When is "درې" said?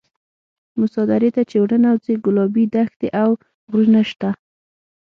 1.11-1.29